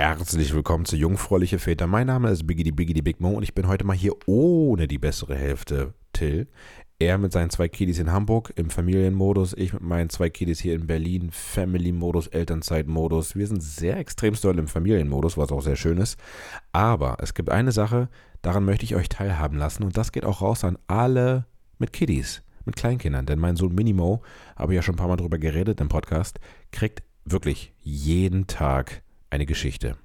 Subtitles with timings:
[0.00, 1.88] Herzlich willkommen zu Jungfräuliche Väter.
[1.88, 4.96] Mein Name ist Biggie Biggie Big Mo und ich bin heute mal hier ohne die
[4.96, 6.46] bessere Hälfte, Till.
[7.00, 10.76] Er mit seinen zwei Kiddies in Hamburg im Familienmodus, ich mit meinen zwei Kiddies hier
[10.76, 13.34] in Berlin, Family-Modus, Elternzeit-Modus.
[13.34, 16.16] Wir sind sehr extrem doll im Familienmodus, was auch sehr schön ist.
[16.70, 18.08] Aber es gibt eine Sache,
[18.40, 21.46] daran möchte ich euch teilhaben lassen und das geht auch raus an alle
[21.78, 23.26] mit Kiddies, mit Kleinkindern.
[23.26, 24.22] Denn mein Sohn Minimo,
[24.54, 26.38] habe ich ja schon ein paar Mal drüber geredet im Podcast,
[26.70, 29.96] kriegt wirklich jeden Tag eine Geschichte.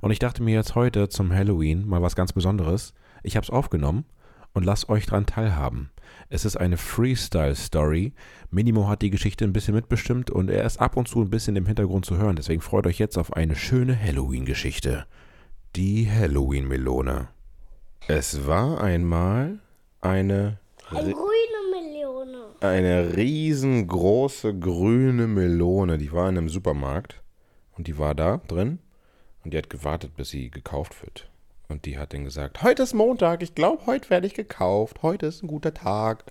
[0.00, 2.94] Und ich dachte mir jetzt heute zum Halloween mal was ganz Besonderes.
[3.22, 4.04] Ich habe es aufgenommen
[4.52, 5.90] und lass euch dran teilhaben.
[6.28, 8.12] Es ist eine Freestyle-Story.
[8.50, 11.56] Minimo hat die Geschichte ein bisschen mitbestimmt und er ist ab und zu ein bisschen
[11.56, 12.36] im Hintergrund zu hören.
[12.36, 15.06] Deswegen freut euch jetzt auf eine schöne Halloween-Geschichte.
[15.76, 17.28] Die Halloween-Melone.
[18.08, 19.58] Es war einmal
[20.00, 20.58] eine
[20.90, 22.44] Eine grüne Melone.
[22.60, 27.22] eine riesengroße grüne Melone, die war in einem Supermarkt
[27.76, 28.78] und die war da drin
[29.44, 31.28] und die hat gewartet, bis sie gekauft wird.
[31.68, 35.26] Und die hat dann gesagt, heute ist Montag, ich glaube, heute werde ich gekauft, heute
[35.26, 36.24] ist ein guter Tag.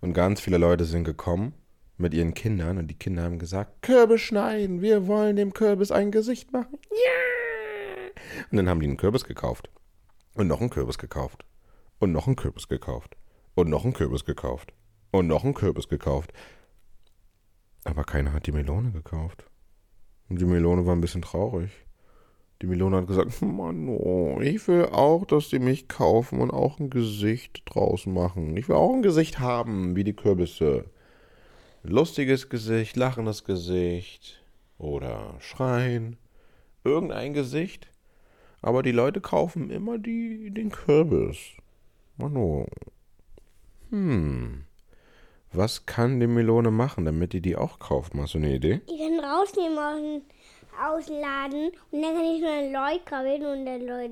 [0.00, 1.54] Und ganz viele Leute sind gekommen
[1.96, 6.12] mit ihren Kindern und die Kinder haben gesagt, Kürbis schneiden, wir wollen dem Kürbis ein
[6.12, 6.78] Gesicht machen.
[6.90, 8.12] Ja!
[8.50, 9.68] Und dann haben die einen Kürbis gekauft
[10.34, 11.44] und noch einen Kürbis gekauft
[11.98, 13.16] und noch einen Kürbis gekauft
[13.54, 14.72] und noch einen Kürbis gekauft
[15.10, 16.32] und noch einen Kürbis gekauft.
[17.84, 19.44] Aber keiner hat die Melone gekauft.
[20.28, 21.70] Und die Melone war ein bisschen traurig.
[22.60, 26.78] Die Melone hat gesagt, Mann, oh, ich will auch, dass die mich kaufen und auch
[26.78, 28.56] ein Gesicht draus machen.
[28.56, 30.84] Ich will auch ein Gesicht haben, wie die Kürbisse.
[31.84, 34.42] Lustiges Gesicht, lachendes Gesicht
[34.76, 36.16] oder schreien.
[36.84, 37.88] Irgendein Gesicht.
[38.60, 41.38] Aber die Leute kaufen immer die, den Kürbis.
[42.16, 42.66] Mano.
[43.90, 44.64] Hm.
[45.52, 48.14] Was kann die Melone machen, damit die die auch kauft?
[48.14, 48.80] Machst du eine Idee?
[48.86, 50.22] Ich kann rausnehmen aus dem,
[50.80, 54.10] aus dem Laden und dann kann ich nur ein Leut krabbeln und der Leut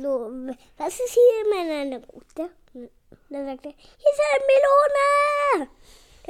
[0.00, 0.30] so,
[0.78, 2.50] was ist hier in meiner Gute?
[2.72, 2.90] Und
[3.30, 5.64] dann sagt er, hier ist eine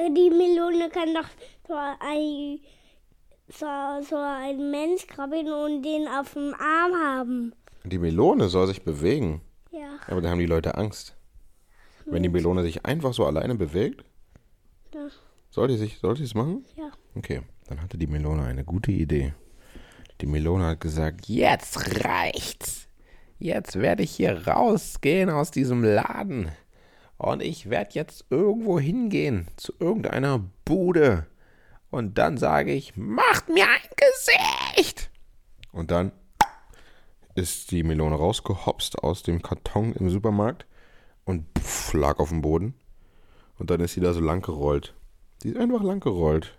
[0.06, 0.16] Melone!
[0.16, 1.28] Die Melone kann doch
[1.68, 2.60] so ein,
[3.48, 3.66] so,
[4.08, 7.54] so ein Mensch krabbeln und den auf dem Arm haben.
[7.84, 9.42] Die Melone soll sich bewegen.
[9.70, 11.16] Ja, Aber da haben die Leute Angst.
[12.06, 14.04] Wenn die Melone sich einfach so alleine bewegt,
[14.92, 15.06] ja,
[15.50, 16.64] soll die sich, soll die es machen?
[16.76, 16.90] ja.
[17.14, 19.32] Okay, dann hatte die Melone eine gute Idee.
[20.20, 22.88] Die Melone hat gesagt, jetzt reicht's.
[23.38, 26.50] Jetzt werde ich hier rausgehen aus diesem Laden.
[27.16, 31.26] Und ich werde jetzt irgendwo hingehen, zu irgendeiner Bude.
[31.90, 35.08] Und dann sage ich, macht mir ein Gesicht.
[35.70, 36.10] Und dann
[37.36, 40.66] ist die Melone rausgehopst aus dem Karton im Supermarkt
[41.24, 42.74] und pff, lag auf dem Boden.
[43.60, 44.92] Und dann ist sie da so lang gerollt.
[45.44, 46.58] Die ist einfach lang gerollt.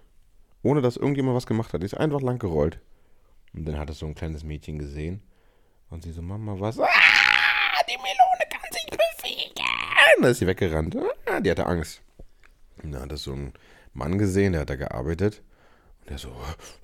[0.64, 1.82] Ohne dass irgendjemand was gemacht hat.
[1.82, 2.80] Die ist einfach lang gerollt.
[3.54, 5.22] Und dann hat es so ein kleines Mädchen gesehen.
[5.90, 6.80] Und sie so, Mama, was?
[6.80, 6.88] Ah,
[7.90, 9.66] die Melone kann sich bewegen.
[10.22, 10.96] Da ist sie weggerannt.
[11.26, 12.02] Ah, die hatte Angst.
[12.84, 13.54] Und dann hat es so ein
[13.94, 15.42] Mann gesehen, der hat da gearbeitet.
[16.02, 16.30] Und der so,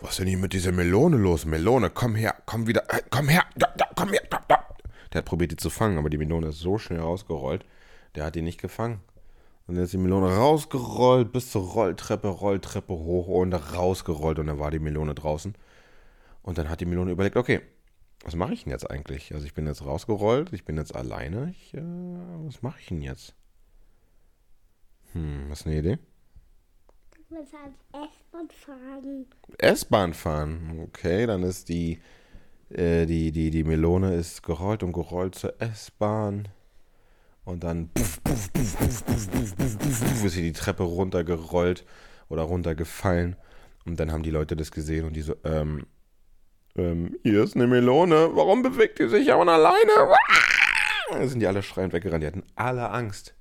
[0.02, 1.46] was ist denn hier mit dieser Melone los?
[1.46, 4.22] Melone, komm her, komm wieder, äh, komm her, da, da, komm her.
[4.30, 4.40] Da.
[5.14, 7.66] Der hat probiert, die zu fangen, aber die Melone ist so schnell rausgerollt,
[8.16, 9.02] der hat die nicht gefangen.
[9.68, 14.60] Und dann ist die Melone rausgerollt bis zur Rolltreppe, Rolltreppe hoch und rausgerollt und dann
[14.60, 15.56] war die Melone draußen.
[16.42, 17.62] Und dann hat die Melone überlegt, okay,
[18.24, 19.34] was mache ich denn jetzt eigentlich?
[19.34, 21.52] Also ich bin jetzt rausgerollt, ich bin jetzt alleine.
[21.52, 23.36] Ich, äh, was mache ich denn jetzt?
[25.14, 25.98] Hm, hast du eine Idee?
[27.30, 29.26] Was hat S-Bahn fahren?
[29.58, 30.80] S-Bahn fahren.
[30.88, 32.00] Okay, dann ist die,
[32.70, 36.48] äh, die, die, die Melone ist gerollt und gerollt zur S-Bahn.
[37.48, 38.22] Und dann ist
[40.34, 41.86] sie die Treppe runtergerollt
[42.28, 43.38] oder runtergefallen.
[43.86, 45.86] Und dann haben die Leute das gesehen und die so, ähm,
[46.76, 49.94] ähm, hier ist eine Melone, warum bewegt die sich ja von alleine?
[51.10, 53.34] Da sind die alle schreiend weggerannt, die hatten alle Angst.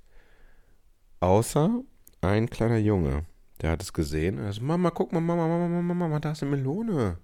[1.19, 1.81] Außer
[2.21, 3.25] ein kleiner Junge,
[3.61, 4.37] der hat es gesehen.
[4.37, 7.17] Er so, Mama, guck mal, Mama, Mama, Mama, Mama, da ist eine Melone.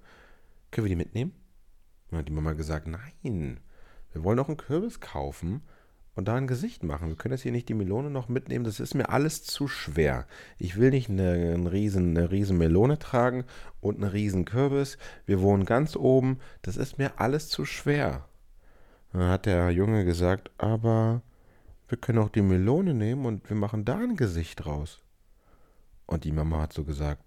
[0.69, 1.33] Können wir die mitnehmen?
[2.09, 3.61] Dann hat die Mama gesagt, nein,
[4.11, 5.61] wir wollen doch einen Kürbis kaufen
[6.15, 7.09] und da ein Gesicht machen.
[7.09, 8.65] Wir können jetzt hier nicht die Melone noch mitnehmen.
[8.65, 10.27] Das ist mir alles zu schwer.
[10.57, 13.45] Ich will nicht eine, eine, riesen, eine riesen Melone tragen
[13.81, 14.97] und einen riesen Kürbis.
[15.25, 16.39] Wir wohnen ganz oben.
[16.61, 18.27] Das ist mir alles zu schwer.
[19.11, 21.21] Dann hat der Junge gesagt, aber
[21.87, 25.01] wir können auch die Melone nehmen und wir machen da ein Gesicht draus.
[26.05, 27.23] Und die Mama hat so gesagt,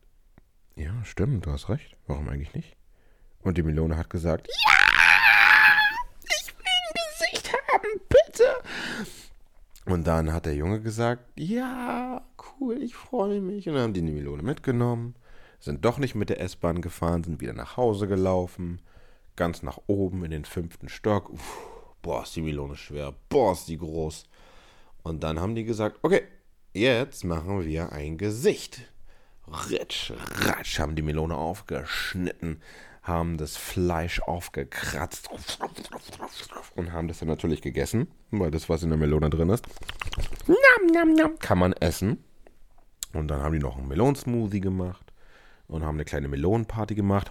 [0.76, 1.96] ja, stimmt, du hast recht.
[2.06, 2.76] Warum eigentlich nicht?
[3.40, 4.72] Und die Melone hat gesagt, ja,
[6.24, 8.25] ich will ein Gesicht haben, bitte.
[9.86, 12.22] Und dann hat der Junge gesagt, ja,
[12.60, 13.68] cool, ich freue mich.
[13.68, 15.14] Und dann haben die die Melone mitgenommen,
[15.60, 18.80] sind doch nicht mit der S-Bahn gefahren, sind wieder nach Hause gelaufen.
[19.36, 21.30] ganz nach oben in den fünften Stock.
[21.30, 21.58] Uff,
[22.02, 23.14] boah, ist die Melone schwer.
[23.28, 24.24] Boah, ist die groß.
[25.02, 26.22] Und dann haben die gesagt, okay,
[26.72, 28.80] jetzt machen wir ein Gesicht.
[29.70, 30.10] Ritsch,
[30.40, 32.60] ratsch, haben die Melone aufgeschnitten,
[33.06, 35.31] haben das Fleisch aufgekratzt
[36.75, 39.64] und haben das dann natürlich gegessen, weil das, was in der Melone drin ist,
[41.38, 42.25] kann man essen.
[43.12, 45.12] Und dann haben die noch einen Melonsmoothie gemacht
[45.69, 47.31] und haben eine kleine Melonenparty gemacht.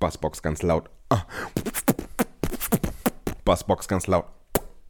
[0.00, 0.90] Bassbox ganz laut.
[3.44, 4.26] Bassbox ganz laut.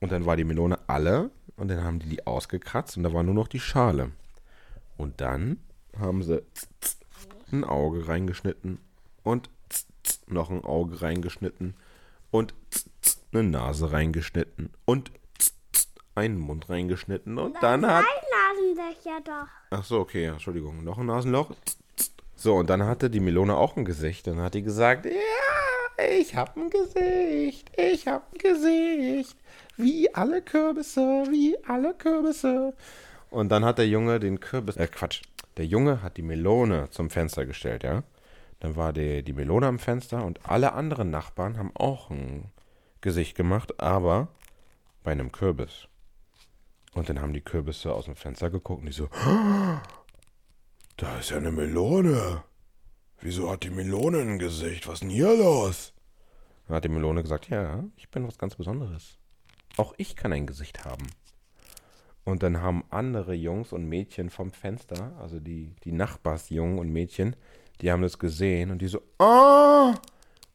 [0.00, 3.22] Und dann war die Melone alle und dann haben die die ausgekratzt und da war
[3.22, 4.12] nur noch die Schale.
[4.96, 5.58] Und dann
[5.98, 6.42] haben sie
[7.52, 8.78] ein Auge reingeschnitten
[9.22, 9.50] und
[10.26, 11.74] noch ein Auge reingeschnitten
[12.30, 12.54] und
[13.32, 15.10] eine Nase reingeschnitten und
[16.14, 18.04] einen Mund reingeschnitten und dann hat.
[18.50, 19.48] Nasenlöcher doch.
[19.70, 20.84] Ach so, okay, ja, Entschuldigung.
[20.84, 21.52] Noch ein Nasenloch.
[22.36, 24.26] So, und dann hatte die Melone auch ein Gesicht.
[24.26, 25.12] Dann hat die gesagt, ja,
[26.18, 29.36] ich hab ein Gesicht, ich hab ein Gesicht.
[29.76, 32.74] Wie alle Kürbisse, wie alle Kürbisse.
[33.30, 35.22] Und dann hat der Junge den Kürbis, äh Quatsch,
[35.60, 38.02] der Junge hat die Melone zum Fenster gestellt, ja.
[38.60, 42.50] Dann war die, die Melone am Fenster und alle anderen Nachbarn haben auch ein
[43.02, 44.28] Gesicht gemacht, aber
[45.02, 45.86] bei einem Kürbis.
[46.94, 49.10] Und dann haben die Kürbisse aus dem Fenster geguckt und die so,
[50.96, 52.42] da ist ja eine Melone.
[53.20, 54.86] Wieso hat die Melone ein Gesicht?
[54.86, 55.92] Was ist denn hier los?
[56.68, 59.18] Dann hat die Melone gesagt, ja, ich bin was ganz Besonderes.
[59.76, 61.06] Auch ich kann ein Gesicht haben.
[62.24, 67.34] Und dann haben andere Jungs und Mädchen vom Fenster, also die, die Nachbarsjungen und Mädchen,
[67.80, 69.94] die haben das gesehen und die so, ah,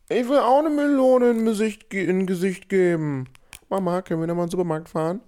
[0.08, 3.28] ich will auch eine Melone in Gesicht, in Gesicht geben.
[3.70, 5.22] Mama, können wir da mal in den Supermarkt fahren?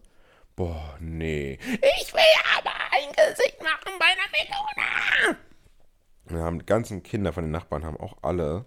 [0.56, 1.58] Boah, nee.
[1.62, 2.22] Ich will
[2.58, 5.38] aber ein Gesicht machen bei einer Melone.
[6.30, 8.66] Und haben die ganzen Kinder von den Nachbarn haben auch alle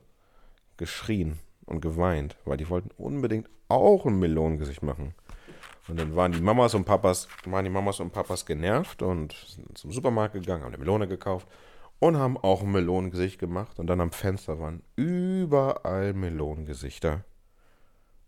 [0.77, 5.15] geschrien und geweint, weil die wollten unbedingt auch ein Melonengesicht machen.
[5.89, 9.77] Und dann waren die Mamas und Papas, waren die Mamas und Papas genervt und sind
[9.77, 11.49] zum Supermarkt gegangen, haben eine Melone gekauft
[11.99, 13.79] und haben auch ein Melonengesicht gemacht.
[13.79, 17.25] Und dann am Fenster waren überall Melonengesichter.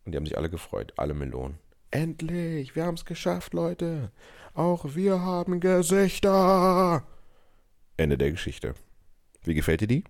[0.05, 1.59] Und die haben sich alle gefreut, alle Melonen.
[1.91, 4.11] Endlich, wir haben es geschafft, Leute.
[4.55, 7.05] Auch wir haben Gesichter.
[7.97, 8.75] Ende der Geschichte.
[9.45, 10.05] Wie gefällt dir die?